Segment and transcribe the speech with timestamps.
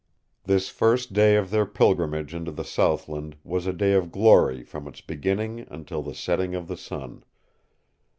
[0.45, 4.87] This first day of their pilgrimage into the southland was a day of glory from
[4.87, 7.23] its beginning until the setting of the sun.